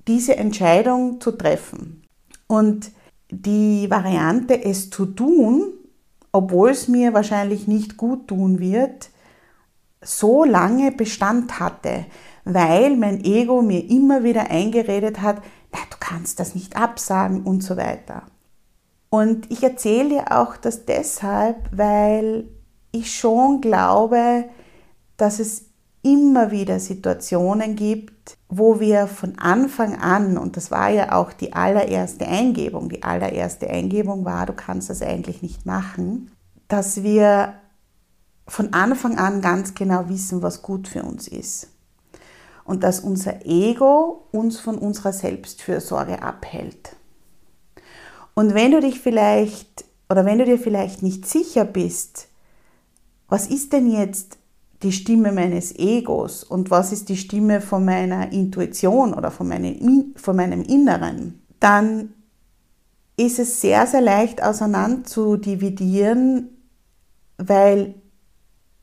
diese 0.08 0.36
Entscheidung 0.36 1.20
zu 1.20 1.32
treffen. 1.32 2.02
Und 2.46 2.90
die 3.30 3.90
Variante, 3.90 4.64
es 4.64 4.90
zu 4.90 5.06
tun, 5.06 5.72
obwohl 6.32 6.70
es 6.70 6.88
mir 6.88 7.14
wahrscheinlich 7.14 7.66
nicht 7.66 7.96
gut 7.96 8.28
tun 8.28 8.58
wird, 8.58 9.10
so 10.02 10.44
lange 10.44 10.92
Bestand 10.92 11.58
hatte, 11.58 12.06
weil 12.44 12.96
mein 12.96 13.24
Ego 13.24 13.62
mir 13.62 13.88
immer 13.90 14.22
wieder 14.22 14.50
eingeredet 14.50 15.20
hat, 15.20 15.42
na, 15.72 15.78
du 15.90 15.96
kannst 15.98 16.38
das 16.38 16.54
nicht 16.54 16.76
absagen 16.76 17.42
und 17.42 17.62
so 17.62 17.76
weiter. 17.76 18.22
Und 19.08 19.50
ich 19.50 19.62
erzähle 19.62 20.08
dir 20.08 20.32
auch 20.32 20.56
das 20.56 20.84
deshalb, 20.84 21.56
weil 21.72 22.48
ich 22.92 23.14
schon 23.14 23.60
glaube, 23.60 24.44
dass 25.16 25.38
es 25.38 25.65
immer 26.06 26.52
wieder 26.52 26.78
Situationen 26.78 27.74
gibt, 27.74 28.38
wo 28.48 28.78
wir 28.78 29.08
von 29.08 29.38
Anfang 29.40 29.96
an, 29.96 30.38
und 30.38 30.56
das 30.56 30.70
war 30.70 30.88
ja 30.88 31.12
auch 31.12 31.32
die 31.32 31.52
allererste 31.52 32.28
Eingebung, 32.28 32.88
die 32.88 33.02
allererste 33.02 33.68
Eingebung 33.68 34.24
war, 34.24 34.46
du 34.46 34.52
kannst 34.52 34.88
das 34.88 35.02
eigentlich 35.02 35.42
nicht 35.42 35.66
machen, 35.66 36.30
dass 36.68 37.02
wir 37.02 37.54
von 38.46 38.72
Anfang 38.72 39.18
an 39.18 39.40
ganz 39.40 39.74
genau 39.74 40.08
wissen, 40.08 40.42
was 40.42 40.62
gut 40.62 40.86
für 40.86 41.02
uns 41.02 41.26
ist 41.26 41.70
und 42.64 42.84
dass 42.84 43.00
unser 43.00 43.44
Ego 43.44 44.28
uns 44.30 44.60
von 44.60 44.78
unserer 44.78 45.12
Selbstfürsorge 45.12 46.22
abhält. 46.22 46.94
Und 48.34 48.54
wenn 48.54 48.70
du 48.70 48.80
dich 48.80 49.00
vielleicht 49.00 49.84
oder 50.08 50.24
wenn 50.24 50.38
du 50.38 50.44
dir 50.44 50.58
vielleicht 50.58 51.02
nicht 51.02 51.26
sicher 51.26 51.64
bist, 51.64 52.28
was 53.28 53.48
ist 53.48 53.72
denn 53.72 53.90
jetzt 53.90 54.38
die 54.86 54.92
Stimme 54.92 55.32
meines 55.32 55.76
Egos 55.76 56.44
und 56.44 56.70
was 56.70 56.92
ist 56.92 57.08
die 57.08 57.16
Stimme 57.16 57.60
von 57.60 57.84
meiner 57.84 58.30
Intuition 58.30 59.14
oder 59.14 59.32
von 59.32 59.48
meinem, 59.48 60.14
von 60.14 60.36
meinem 60.36 60.62
Inneren, 60.62 61.42
dann 61.58 62.14
ist 63.16 63.40
es 63.40 63.60
sehr, 63.60 63.84
sehr 63.88 64.00
leicht 64.00 64.44
auseinander 64.44 65.02
zu 65.02 65.36
dividieren, 65.38 66.50
weil 67.36 67.96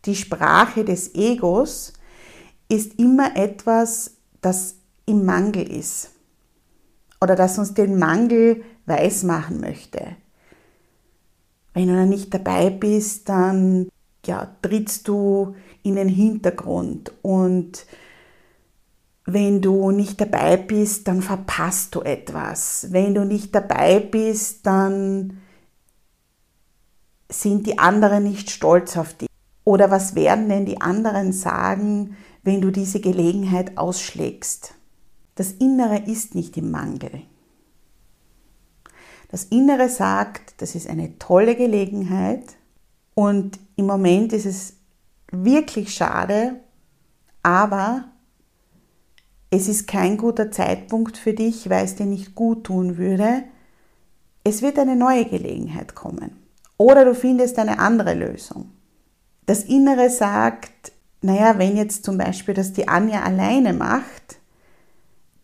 die 0.03 0.15
Sprache 0.15 0.83
des 0.83 1.15
Egos 1.15 1.93
ist 2.67 2.99
immer 2.99 3.37
etwas, 3.37 4.17
das 4.41 4.75
im 5.05 5.23
Mangel 5.23 5.71
ist 5.71 6.09
oder 7.21 7.37
das 7.37 7.57
uns 7.57 7.73
den 7.73 7.97
Mangel 7.97 8.61
weismachen 8.87 9.61
möchte. 9.61 10.17
Wenn 11.73 11.87
du 11.87 11.95
dann 11.95 12.09
nicht 12.09 12.33
dabei 12.33 12.71
bist, 12.71 13.29
dann 13.29 13.87
ja, 14.25 14.55
trittst 14.61 15.07
du 15.07 15.55
in 15.83 15.95
den 15.95 16.09
Hintergrund 16.09 17.11
und 17.21 17.85
wenn 19.25 19.61
du 19.61 19.91
nicht 19.91 20.19
dabei 20.19 20.57
bist, 20.57 21.07
dann 21.07 21.21
verpasst 21.21 21.95
du 21.95 22.01
etwas. 22.01 22.87
Wenn 22.91 23.13
du 23.13 23.23
nicht 23.23 23.55
dabei 23.55 23.99
bist, 23.99 24.65
dann 24.65 25.41
sind 27.29 27.65
die 27.67 27.79
anderen 27.79 28.23
nicht 28.23 28.49
stolz 28.49 28.97
auf 28.97 29.13
dich. 29.13 29.29
Oder 29.63 29.89
was 29.89 30.15
werden 30.15 30.49
denn 30.49 30.65
die 30.65 30.81
anderen 30.81 31.31
sagen, 31.31 32.17
wenn 32.43 32.59
du 32.59 32.69
diese 32.69 32.99
Gelegenheit 32.99 33.77
ausschlägst? 33.77 34.75
Das 35.35 35.53
Innere 35.53 35.99
ist 35.99 36.35
nicht 36.35 36.57
im 36.57 36.69
Mangel. 36.69 37.21
Das 39.29 39.45
Innere 39.45 39.89
sagt, 39.89 40.61
das 40.61 40.75
ist 40.75 40.87
eine 40.87 41.17
tolle 41.17 41.55
Gelegenheit 41.55 42.55
und 43.15 43.59
im 43.75 43.85
Moment 43.85 44.33
ist 44.33 44.45
es 44.45 44.73
wirklich 45.31 45.93
schade, 45.93 46.55
aber 47.41 48.05
es 49.49 49.67
ist 49.67 49.87
kein 49.87 50.17
guter 50.17 50.51
Zeitpunkt 50.51 51.17
für 51.17 51.33
dich, 51.33 51.69
weil 51.69 51.85
es 51.85 51.95
dir 51.95 52.05
nicht 52.05 52.33
gut 52.33 52.63
tun 52.63 52.97
würde. 52.97 53.43
Es 54.43 54.61
wird 54.61 54.79
eine 54.79 54.95
neue 54.95 55.25
Gelegenheit 55.25 55.93
kommen. 55.93 56.43
Oder 56.77 57.05
du 57.05 57.13
findest 57.13 57.59
eine 57.59 57.79
andere 57.79 58.13
Lösung. 58.13 58.71
Das 59.45 59.63
Innere 59.63 60.09
sagt, 60.09 60.91
naja, 61.21 61.57
wenn 61.59 61.77
jetzt 61.77 62.03
zum 62.03 62.17
Beispiel 62.17 62.53
das 62.53 62.73
die 62.73 62.87
Anja 62.87 63.21
alleine 63.21 63.73
macht, 63.73 64.39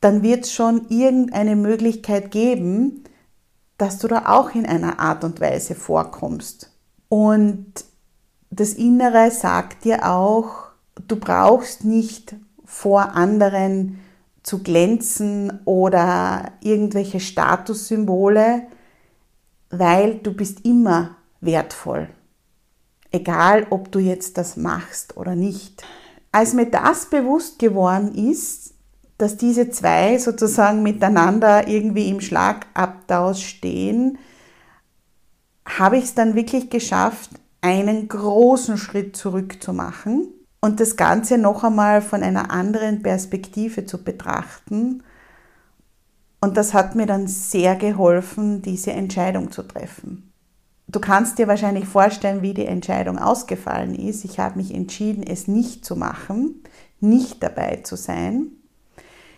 dann 0.01 0.23
wird 0.23 0.45
es 0.45 0.53
schon 0.53 0.87
irgendeine 0.89 1.55
Möglichkeit 1.55 2.31
geben, 2.31 3.03
dass 3.77 3.99
du 3.99 4.07
da 4.07 4.25
auch 4.27 4.55
in 4.55 4.65
einer 4.65 4.99
Art 4.99 5.23
und 5.23 5.39
Weise 5.39 5.75
vorkommst. 5.75 6.71
Und 7.09 7.73
das 8.51 8.73
Innere 8.73 9.31
sagt 9.31 9.83
dir 9.83 10.07
auch, 10.07 10.69
du 11.07 11.15
brauchst 11.15 11.83
nicht 11.83 12.35
vor 12.63 13.13
anderen 13.15 13.99
zu 14.43 14.63
glänzen 14.63 15.59
oder 15.65 16.53
irgendwelche 16.61 17.19
Statussymbole, 17.19 18.63
weil 19.69 20.15
du 20.19 20.33
bist 20.33 20.65
immer 20.65 21.17
wertvoll. 21.41 22.09
Egal, 23.11 23.67
ob 23.69 23.91
du 23.91 23.99
jetzt 23.99 24.37
das 24.37 24.55
machst 24.55 25.17
oder 25.17 25.35
nicht. 25.35 25.83
Als 26.31 26.53
mir 26.53 26.69
das 26.69 27.07
bewusst 27.07 27.57
geworden 27.59 28.13
ist, 28.13 28.73
dass 29.17 29.35
diese 29.35 29.69
zwei 29.69 30.17
sozusagen 30.17 30.83
miteinander 30.83 31.67
irgendwie 31.67 32.09
im 32.09 32.21
Schlagabtausch 32.21 33.45
stehen, 33.45 34.17
habe 35.79 35.97
ich 35.97 36.03
es 36.03 36.13
dann 36.13 36.35
wirklich 36.35 36.69
geschafft, 36.69 37.31
einen 37.61 38.07
großen 38.07 38.77
Schritt 38.77 39.15
zurück 39.15 39.63
zu 39.63 39.73
machen 39.73 40.27
und 40.61 40.79
das 40.79 40.97
Ganze 40.97 41.37
noch 41.37 41.63
einmal 41.63 42.01
von 42.01 42.21
einer 42.21 42.51
anderen 42.51 43.01
Perspektive 43.01 43.85
zu 43.85 44.03
betrachten. 44.03 45.03
Und 46.41 46.57
das 46.57 46.73
hat 46.73 46.95
mir 46.95 47.05
dann 47.05 47.27
sehr 47.27 47.75
geholfen, 47.75 48.61
diese 48.61 48.91
Entscheidung 48.91 49.51
zu 49.51 49.63
treffen. 49.63 50.31
Du 50.87 50.99
kannst 50.99 51.37
dir 51.37 51.47
wahrscheinlich 51.47 51.85
vorstellen, 51.85 52.41
wie 52.41 52.53
die 52.53 52.65
Entscheidung 52.65 53.17
ausgefallen 53.17 53.93
ist. 53.93 54.25
Ich 54.25 54.39
habe 54.39 54.57
mich 54.57 54.73
entschieden, 54.73 55.23
es 55.23 55.47
nicht 55.47 55.85
zu 55.85 55.95
machen, 55.95 56.63
nicht 56.99 57.43
dabei 57.43 57.81
zu 57.83 57.95
sein. 57.95 58.47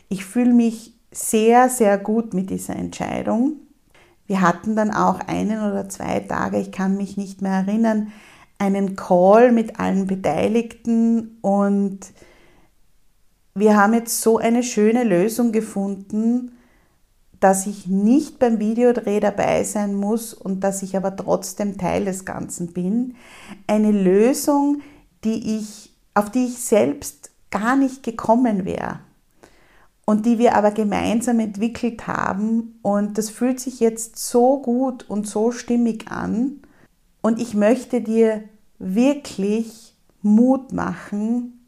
Ich 0.09 0.25
fühle 0.25 0.53
mich 0.53 0.93
sehr, 1.11 1.69
sehr 1.69 1.97
gut 1.97 2.33
mit 2.33 2.49
dieser 2.49 2.75
Entscheidung. 2.75 3.60
Wir 4.31 4.39
hatten 4.39 4.77
dann 4.77 4.91
auch 4.91 5.19
einen 5.27 5.59
oder 5.59 5.89
zwei 5.89 6.21
Tage, 6.21 6.57
ich 6.57 6.71
kann 6.71 6.95
mich 6.95 7.17
nicht 7.17 7.41
mehr 7.41 7.65
erinnern, 7.67 8.13
einen 8.59 8.95
Call 8.95 9.51
mit 9.51 9.77
allen 9.77 10.07
Beteiligten 10.07 11.37
und 11.41 11.99
wir 13.53 13.75
haben 13.75 13.93
jetzt 13.93 14.21
so 14.21 14.37
eine 14.37 14.63
schöne 14.63 15.03
Lösung 15.03 15.51
gefunden, 15.51 16.53
dass 17.41 17.67
ich 17.67 17.87
nicht 17.87 18.39
beim 18.39 18.59
Videodreh 18.59 19.19
dabei 19.19 19.65
sein 19.65 19.95
muss 19.95 20.33
und 20.33 20.61
dass 20.61 20.81
ich 20.81 20.95
aber 20.95 21.13
trotzdem 21.13 21.77
Teil 21.77 22.05
des 22.05 22.23
Ganzen 22.23 22.71
bin. 22.71 23.15
Eine 23.67 23.91
Lösung, 23.91 24.79
die 25.25 25.57
ich, 25.57 25.93
auf 26.13 26.31
die 26.31 26.45
ich 26.45 26.59
selbst 26.59 27.31
gar 27.49 27.75
nicht 27.75 28.01
gekommen 28.01 28.63
wäre 28.63 29.01
und 30.11 30.25
die 30.25 30.39
wir 30.39 30.55
aber 30.55 30.71
gemeinsam 30.71 31.39
entwickelt 31.39 32.05
haben. 32.05 32.77
Und 32.81 33.17
das 33.17 33.29
fühlt 33.29 33.61
sich 33.61 33.79
jetzt 33.79 34.17
so 34.17 34.61
gut 34.61 35.09
und 35.09 35.25
so 35.25 35.51
stimmig 35.53 36.11
an. 36.11 36.59
Und 37.21 37.39
ich 37.39 37.53
möchte 37.53 38.01
dir 38.01 38.43
wirklich 38.77 39.95
Mut 40.21 40.73
machen, 40.73 41.65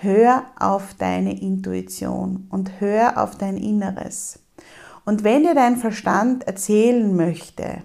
hör 0.00 0.46
auf 0.58 0.94
deine 0.94 1.38
Intuition 1.38 2.46
und 2.48 2.80
hör 2.80 3.22
auf 3.22 3.36
dein 3.36 3.58
Inneres. 3.58 4.38
Und 5.04 5.22
wenn 5.22 5.42
dir 5.42 5.54
dein 5.54 5.76
Verstand 5.76 6.44
erzählen 6.44 7.14
möchte, 7.14 7.82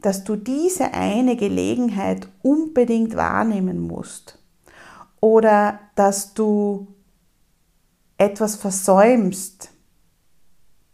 dass 0.00 0.24
du 0.24 0.36
diese 0.36 0.94
eine 0.94 1.36
Gelegenheit 1.36 2.26
unbedingt 2.40 3.16
wahrnehmen 3.16 3.80
musst 3.80 4.38
oder 5.20 5.78
dass 5.94 6.32
du 6.32 6.95
etwas 8.18 8.56
versäumst, 8.56 9.70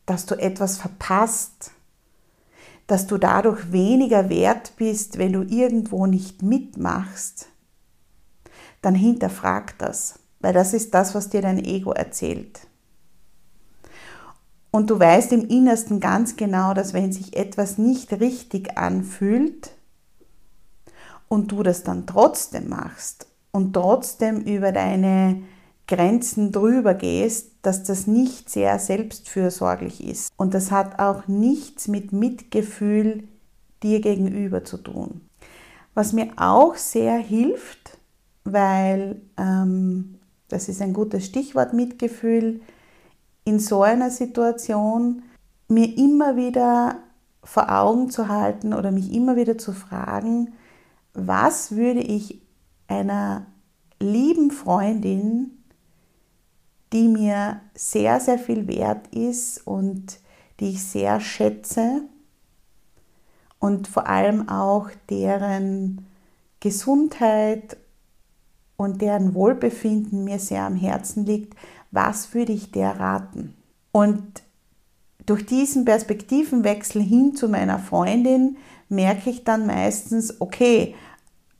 dass 0.06 0.26
du 0.26 0.34
etwas 0.34 0.78
verpasst, 0.78 1.70
dass 2.86 3.06
du 3.06 3.18
dadurch 3.18 3.72
weniger 3.72 4.28
wert 4.28 4.74
bist, 4.76 5.18
wenn 5.18 5.32
du 5.32 5.42
irgendwo 5.42 6.06
nicht 6.06 6.42
mitmachst, 6.42 7.46
dann 8.82 8.94
hinterfrag 8.94 9.78
das, 9.78 10.18
weil 10.40 10.52
das 10.52 10.74
ist 10.74 10.92
das, 10.92 11.14
was 11.14 11.30
dir 11.30 11.42
dein 11.42 11.64
Ego 11.64 11.92
erzählt. 11.92 12.60
Und 14.72 14.90
du 14.90 14.98
weißt 14.98 15.32
im 15.32 15.46
Innersten 15.48 16.00
ganz 16.00 16.36
genau, 16.36 16.74
dass 16.74 16.94
wenn 16.94 17.12
sich 17.12 17.36
etwas 17.36 17.78
nicht 17.78 18.12
richtig 18.12 18.78
anfühlt 18.78 19.70
und 21.28 21.52
du 21.52 21.62
das 21.62 21.84
dann 21.84 22.06
trotzdem 22.06 22.70
machst 22.70 23.26
und 23.52 23.74
trotzdem 23.74 24.40
über 24.40 24.72
deine 24.72 25.42
Grenzen 25.94 26.52
drüber 26.52 26.94
gehst, 26.94 27.52
dass 27.60 27.82
das 27.82 28.06
nicht 28.06 28.48
sehr 28.48 28.78
selbstfürsorglich 28.78 30.02
ist. 30.02 30.32
Und 30.38 30.54
das 30.54 30.70
hat 30.70 30.98
auch 30.98 31.28
nichts 31.28 31.86
mit 31.86 32.12
Mitgefühl 32.12 33.28
dir 33.82 34.00
gegenüber 34.00 34.64
zu 34.64 34.78
tun. 34.78 35.20
Was 35.92 36.14
mir 36.14 36.30
auch 36.36 36.76
sehr 36.76 37.18
hilft, 37.18 37.98
weil 38.44 39.20
ähm, 39.36 40.18
das 40.48 40.70
ist 40.70 40.80
ein 40.80 40.94
gutes 40.94 41.26
Stichwort 41.26 41.74
Mitgefühl, 41.74 42.62
in 43.44 43.58
so 43.58 43.82
einer 43.82 44.10
Situation 44.10 45.22
mir 45.68 45.98
immer 45.98 46.36
wieder 46.36 47.00
vor 47.44 47.70
Augen 47.70 48.10
zu 48.10 48.28
halten 48.28 48.72
oder 48.72 48.92
mich 48.92 49.12
immer 49.12 49.36
wieder 49.36 49.58
zu 49.58 49.74
fragen, 49.74 50.54
was 51.12 51.76
würde 51.76 52.00
ich 52.00 52.40
einer 52.88 53.46
lieben 54.00 54.50
Freundin, 54.50 55.61
die 56.92 57.08
mir 57.08 57.60
sehr, 57.74 58.20
sehr 58.20 58.38
viel 58.38 58.66
wert 58.68 59.06
ist 59.08 59.66
und 59.66 60.18
die 60.60 60.70
ich 60.70 60.84
sehr 60.84 61.20
schätze 61.20 62.02
und 63.58 63.88
vor 63.88 64.08
allem 64.08 64.48
auch 64.48 64.90
deren 65.08 66.06
Gesundheit 66.60 67.76
und 68.76 69.00
deren 69.00 69.34
Wohlbefinden 69.34 70.24
mir 70.24 70.38
sehr 70.38 70.64
am 70.64 70.76
Herzen 70.76 71.24
liegt, 71.24 71.54
was 71.90 72.34
würde 72.34 72.52
ich 72.52 72.72
der 72.72 72.98
raten? 72.98 73.54
Und 73.92 74.42
durch 75.26 75.46
diesen 75.46 75.84
Perspektivenwechsel 75.84 77.02
hin 77.02 77.36
zu 77.36 77.48
meiner 77.48 77.78
Freundin 77.78 78.56
merke 78.88 79.30
ich 79.30 79.44
dann 79.44 79.66
meistens, 79.66 80.40
okay, 80.40 80.94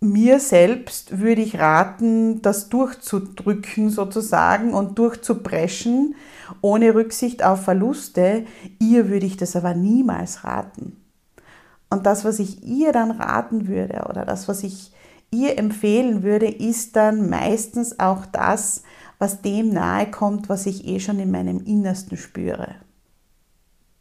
mir 0.02 0.40
selbst 0.40 1.20
würde 1.20 1.42
ich 1.42 1.58
raten, 1.58 2.42
das 2.42 2.68
durchzudrücken 2.68 3.90
sozusagen 3.90 4.74
und 4.74 4.98
durchzupreschen, 4.98 6.16
ohne 6.60 6.94
Rücksicht 6.94 7.44
auf 7.44 7.62
Verluste. 7.62 8.44
Ihr 8.78 9.08
würde 9.08 9.26
ich 9.26 9.36
das 9.36 9.56
aber 9.56 9.74
niemals 9.74 10.44
raten. 10.44 10.96
Und 11.88 12.06
das, 12.06 12.24
was 12.24 12.38
ich 12.38 12.64
ihr 12.64 12.92
dann 12.92 13.10
raten 13.10 13.68
würde 13.68 14.06
oder 14.08 14.24
das, 14.24 14.48
was 14.48 14.62
ich 14.62 14.92
ihr 15.30 15.58
empfehlen 15.58 16.22
würde, 16.22 16.50
ist 16.50 16.96
dann 16.96 17.28
meistens 17.28 18.00
auch 18.00 18.26
das, 18.26 18.82
was 19.18 19.40
dem 19.40 19.68
nahe 19.70 20.10
kommt, 20.10 20.48
was 20.48 20.66
ich 20.66 20.86
eh 20.86 21.00
schon 21.00 21.18
in 21.20 21.30
meinem 21.30 21.64
Innersten 21.64 22.16
spüre. 22.16 22.74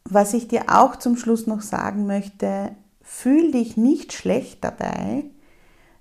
Was 0.04 0.34
ich 0.34 0.48
dir 0.48 0.64
auch 0.68 0.96
zum 0.96 1.16
Schluss 1.16 1.46
noch 1.46 1.60
sagen 1.60 2.06
möchte, 2.06 2.72
fühl 3.02 3.52
dich 3.52 3.76
nicht 3.76 4.12
schlecht 4.12 4.64
dabei, 4.64 5.24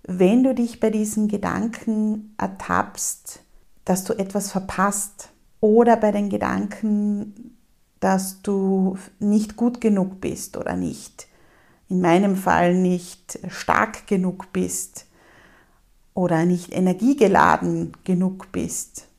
wenn 0.03 0.43
du 0.43 0.53
dich 0.55 0.79
bei 0.79 0.89
diesen 0.89 1.27
Gedanken 1.27 2.33
ertappst, 2.37 3.43
dass 3.85 4.03
du 4.03 4.13
etwas 4.13 4.51
verpasst 4.51 5.29
oder 5.59 5.97
bei 5.97 6.11
den 6.11 6.29
Gedanken, 6.29 7.57
dass 7.99 8.41
du 8.41 8.97
nicht 9.19 9.55
gut 9.55 9.79
genug 9.79 10.21
bist 10.21 10.57
oder 10.57 10.75
nicht 10.75 11.27
in 11.91 11.99
meinem 11.99 12.37
Fall 12.37 12.73
nicht 12.73 13.37
stark 13.49 14.07
genug 14.07 14.53
bist 14.53 15.07
oder 16.13 16.45
nicht 16.45 16.71
energiegeladen 16.71 17.91
genug 18.05 18.53
bist. 18.53 19.09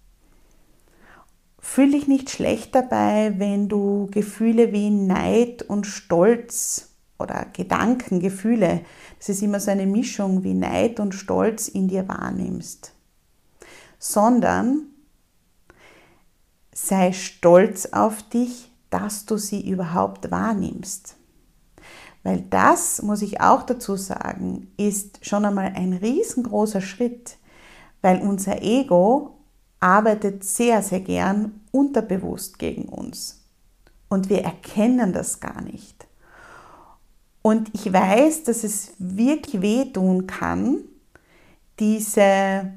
Fühl 1.59 1.93
dich 1.93 2.09
nicht 2.09 2.31
schlecht 2.31 2.75
dabei, 2.75 3.35
wenn 3.37 3.69
du 3.69 4.09
Gefühle 4.11 4.73
wie 4.73 4.89
Neid 4.89 5.63
und 5.63 5.87
Stolz 5.87 6.92
oder 7.23 7.47
Gedanken, 7.53 8.21
Gefühle, 8.21 8.83
das 9.19 9.29
ist 9.29 9.43
immer 9.43 9.61
so 9.61 9.71
eine 9.71 9.87
Mischung 9.87 10.43
wie 10.43 10.55
Neid 10.55 11.01
und 11.01 11.15
Stolz 11.15 11.69
in 11.69 11.89
dir 11.89 12.09
wahrnimmst, 12.09 12.93
sondern 13.99 14.89
sei 16.73 17.13
stolz 17.13 17.87
auf 17.87 18.23
dich, 18.23 18.71
dass 18.91 19.25
du 19.25 19.37
sie 19.37 19.69
überhaupt 19.69 20.31
wahrnimmst. 20.31 21.17
Weil 22.23 22.43
das, 22.43 23.03
muss 23.03 23.23
ich 23.23 23.41
auch 23.41 23.65
dazu 23.65 23.97
sagen, 23.97 24.73
ist 24.77 25.27
schon 25.27 25.45
einmal 25.45 25.73
ein 25.75 25.93
riesengroßer 25.93 26.81
Schritt, 26.81 27.37
weil 28.01 28.21
unser 28.21 28.63
Ego 28.63 29.39
arbeitet 29.81 30.45
sehr, 30.45 30.83
sehr 30.83 31.01
gern 31.01 31.61
unterbewusst 31.73 32.59
gegen 32.59 32.89
uns. 32.89 33.43
Und 34.09 34.29
wir 34.29 34.43
erkennen 34.43 35.13
das 35.13 35.41
gar 35.41 35.63
nicht. 35.63 36.07
Und 37.43 37.71
ich 37.75 37.93
weiß, 37.93 38.45
dass 38.45 38.63
es 38.63 38.93
wirklich 38.99 39.61
wehtun 39.61 40.29
kann, 40.29 40.79
diese 41.81 42.73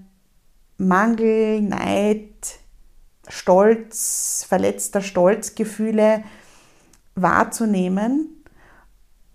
Mangel, 0.78 1.62
Neid, 1.62 2.60
Stolz, 3.28 4.46
verletzter 4.48 5.02
Stolzgefühle 5.02 6.24
wahrzunehmen 7.16 8.44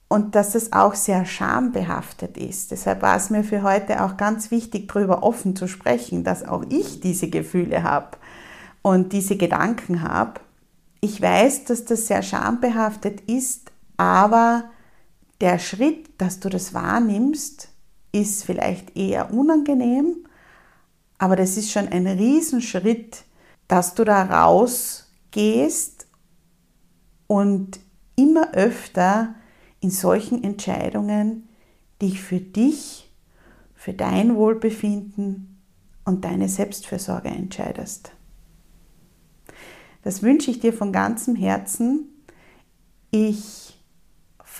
und 0.08 0.34
dass 0.34 0.56
es 0.56 0.72
auch 0.72 0.94
sehr 0.94 1.24
schambehaftet 1.24 2.36
ist. 2.36 2.72
Deshalb 2.72 3.00
war 3.00 3.16
es 3.16 3.30
mir 3.30 3.44
für 3.44 3.62
heute 3.62 4.02
auch 4.04 4.16
ganz 4.16 4.50
wichtig, 4.50 4.88
darüber 4.88 5.22
offen 5.22 5.54
zu 5.54 5.68
sprechen, 5.68 6.24
dass 6.24 6.44
auch 6.44 6.64
ich 6.68 7.00
diese 7.00 7.30
Gefühle 7.30 7.84
habe 7.84 8.18
und 8.82 9.12
diese 9.12 9.36
Gedanken 9.36 10.02
habe. 10.02 10.40
Ich 11.00 11.22
weiß, 11.22 11.64
dass 11.64 11.84
das 11.84 12.08
sehr 12.08 12.22
schambehaftet 12.22 13.20
ist, 13.22 13.70
aber 13.96 14.64
der 15.40 15.58
Schritt, 15.58 16.10
dass 16.18 16.40
du 16.40 16.48
das 16.48 16.74
wahrnimmst, 16.74 17.68
ist 18.12 18.44
vielleicht 18.44 18.96
eher 18.96 19.32
unangenehm, 19.32 20.26
aber 21.18 21.36
das 21.36 21.56
ist 21.56 21.70
schon 21.70 21.88
ein 21.88 22.06
Riesenschritt, 22.06 23.24
dass 23.68 23.94
du 23.94 24.04
da 24.04 24.24
rausgehst 24.24 26.06
und 27.26 27.78
immer 28.16 28.52
öfter 28.54 29.34
in 29.80 29.90
solchen 29.90 30.42
Entscheidungen 30.42 31.48
dich 32.02 32.20
für 32.20 32.40
dich, 32.40 33.10
für 33.74 33.92
dein 33.92 34.36
Wohlbefinden 34.36 35.60
und 36.04 36.24
deine 36.24 36.48
Selbstfürsorge 36.48 37.28
entscheidest. 37.28 38.12
Das 40.02 40.22
wünsche 40.22 40.50
ich 40.50 40.60
dir 40.60 40.72
von 40.72 40.92
ganzem 40.92 41.36
Herzen. 41.36 42.08
Ich 43.10 43.69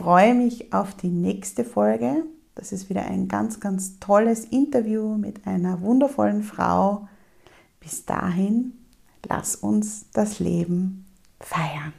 freue 0.01 0.33
mich 0.35 0.73
auf 0.73 0.95
die 0.95 1.11
nächste 1.11 1.63
Folge. 1.63 2.25
Das 2.55 2.73
ist 2.73 2.89
wieder 2.89 3.05
ein 3.05 3.29
ganz, 3.29 3.61
ganz 3.61 3.99
tolles 4.01 4.47
Interview 4.47 5.19
mit 5.19 5.47
einer 5.47 5.83
wundervollen 5.83 6.43
Frau. 6.43 7.07
Bis 7.81 8.07
dahin, 8.07 8.73
lass 9.29 9.57
uns 9.57 10.07
das 10.15 10.39
Leben 10.39 11.05
feiern. 11.39 11.93